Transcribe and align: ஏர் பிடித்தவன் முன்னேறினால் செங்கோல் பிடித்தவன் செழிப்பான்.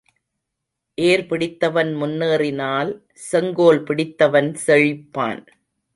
ஏர் 0.97 1.23
பிடித்தவன் 1.27 1.91
முன்னேறினால் 1.95 2.91
செங்கோல் 3.29 3.81
பிடித்தவன் 3.83 4.51
செழிப்பான். 4.65 5.43